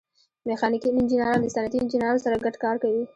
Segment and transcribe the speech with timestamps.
[0.47, 3.03] میخانیکي انجینران له صنعتي انجینرانو سره ګډ کار کوي.